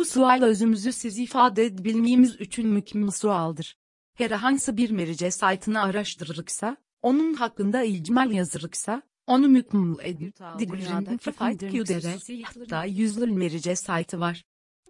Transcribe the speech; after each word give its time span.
Bu 0.00 0.04
sual 0.04 0.42
özümüzü 0.42 0.92
siz 0.92 1.18
ifade 1.18 1.64
edebilmemiz 1.64 2.40
için 2.40 2.68
mükemmel 2.68 3.10
sualdır. 3.10 3.76
Herhangi 4.14 4.76
bir 4.76 4.90
merice 4.90 5.30
saytını 5.30 5.82
araştırırıksa, 5.82 6.76
onun 7.02 7.34
hakkında 7.34 7.82
icmal 7.82 8.32
yazırıksa, 8.32 9.02
onu 9.26 9.48
mükemmel 9.48 10.04
edin. 10.04 10.34
Digri'nin 10.58 11.16
Fight 11.18 11.60
Q'dere 11.60 12.42
hatta 12.44 12.84
yüzlü 12.84 13.26
merice 13.26 13.76
saytı 13.76 14.20
var. 14.20 14.44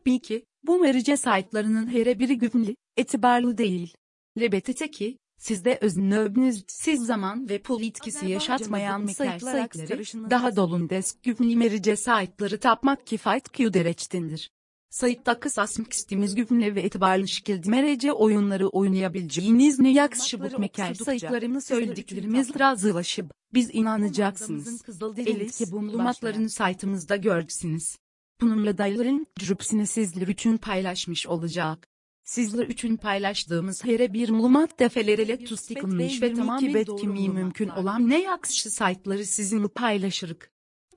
Bil 0.06 0.18
ki, 0.18 0.44
bu 0.62 0.78
merice 0.78 1.17
saytlarının 1.17 1.87
her 1.87 2.19
biri 2.19 2.38
güvenli, 2.38 2.77
etibarlı 2.97 3.58
değil. 3.58 3.95
Lebetete 4.40 4.90
ki, 4.90 5.19
sizde 5.38 5.79
öznöbünüz 5.81 6.65
siz 6.69 7.06
zaman 7.06 7.49
ve 7.49 7.63
pul 7.63 7.83
etkisi 7.83 8.27
yaşatmayan 8.27 9.06
saytları, 9.06 10.31
daha 10.31 10.56
dolundesk 10.56 11.22
güvenli 11.22 11.56
merice 11.56 11.97
saytları 11.97 12.61
tapmak 12.61 13.06
ki 13.06 13.17
Fight 13.17 13.53
Q'dereçtindir. 13.53 14.51
Sayıtta 14.90 15.40
kısas 15.40 15.78
mixtimiz 15.78 16.34
güvenli 16.34 16.74
ve 16.74 16.80
etibarlı 16.80 17.28
şekilde 17.28 17.70
merece 17.70 18.12
oyunları 18.12 18.68
oynayabileceğiniz 18.68 19.78
ne 19.78 19.92
yakışıbık 19.92 20.58
mekel 20.58 20.94
sayıklarını 20.94 21.60
söylediklerimiz 21.60 22.58
razılaşıp, 22.60 23.32
biz 23.54 23.70
inanacaksınız. 23.72 24.82
Elit 25.16 25.56
ki 25.58 25.64
bu 25.72 25.80
malumatlarını 25.82 26.50
saytımızda 26.50 27.16
görürsünüz. 27.16 27.96
Bununla 28.40 28.78
dayıların 28.78 29.26
cürüpsini 29.38 29.86
sizler 29.86 30.28
için 30.28 30.56
paylaşmış 30.56 31.26
olacak. 31.26 31.86
Sizler 32.24 32.66
için 32.66 32.96
paylaştığımız 32.96 33.84
her 33.84 34.12
bir 34.12 34.28
malumat 34.28 34.78
defeleriyle 34.78 35.45
tustiklanmış 35.45 36.22
ve 36.22 36.34
tamamen 36.34 36.74
etkimi 36.74 37.28
mümkün 37.28 37.68
olan 37.68 38.10
ne 38.10 38.22
yakışı 38.22 38.70
saytları 38.70 39.24
sizinle 39.24 39.68
paylaşırık. 39.68 40.49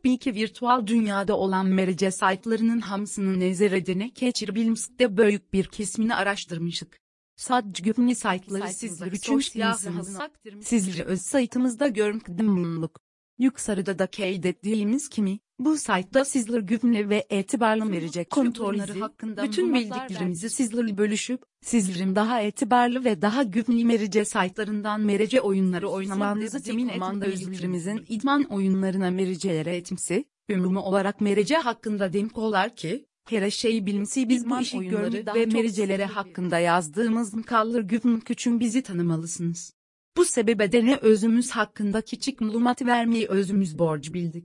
Bil 0.03 0.17
ki 0.17 0.35
virtual 0.35 0.87
dünyada 0.87 1.37
olan 1.37 1.65
merice 1.65 2.11
saytlarının 2.11 2.79
hamsını 2.79 3.39
nezarete 3.39 3.93
geçirebilmekte 3.93 5.17
büyük 5.17 5.53
bir 5.53 5.67
kısmını 5.67 6.15
araştırmışık. 6.15 6.99
Sadece 7.35 7.83
güvenli 7.83 8.15
saytları 8.15 8.73
sizler 8.73 9.11
için 9.11 9.39
silahsınız. 9.39 10.19
Sizleri 10.61 11.03
öz 11.03 11.21
saytımızda 11.21 11.87
görmekten 11.87 12.47
bulunduk. 12.47 12.99
Yukarıda 13.39 13.99
da 13.99 14.07
kaydettiğimiz 14.07 15.09
kimi, 15.09 15.39
bu 15.65 15.77
saytta 15.77 16.25
sizler 16.25 16.59
güvenli 16.59 17.09
ve 17.09 17.25
etibarlı 17.29 17.91
verecek 17.91 18.29
kontrolleri 18.29 18.99
hakkında 18.99 19.43
bütün 19.43 19.73
bildiklerimizi 19.73 20.49
sizlerle 20.49 20.97
bölüşüp, 20.97 21.43
sizlerin 21.61 22.15
daha 22.15 22.41
etibarlı 22.41 23.05
ve 23.05 23.21
daha 23.21 23.43
güvenli 23.43 23.85
merece 23.85 24.25
saytlarından 24.25 25.01
merece 25.01 25.41
oyunları 25.41 25.89
oynamanızı 25.89 26.63
temin 26.63 26.89
etmanda 26.89 27.25
özlerimizin 27.25 28.05
idman 28.09 28.43
oyunlarına 28.43 29.11
merecelere 29.11 29.75
etmesi, 29.75 30.25
ümumi 30.49 30.79
olarak 30.79 31.21
merece 31.21 31.55
hakkında 31.55 32.13
demkolar 32.13 32.75
ki, 32.75 33.05
her 33.29 33.51
şeyi 33.51 33.85
bilimsi 33.85 34.29
biz 34.29 34.49
bu 34.49 34.59
işi 34.59 34.77
oyunları 34.77 35.35
ve 35.35 35.45
mericelere 35.45 36.05
hakkında 36.05 36.59
yazdığımız 36.59 37.33
mkallar 37.33 37.81
güvenlik 37.81 38.29
için 38.29 38.59
bizi 38.59 38.81
tanımalısınız. 38.81 39.73
Bu 40.17 40.25
sebebe 40.25 40.71
de 40.71 40.85
ne 40.85 40.95
özümüz 40.95 41.51
hakkında 41.51 42.01
küçük 42.01 42.41
malumat 42.41 42.81
vermeyi 42.81 43.27
özümüz 43.27 43.79
borç 43.79 44.13
bildik. 44.13 44.41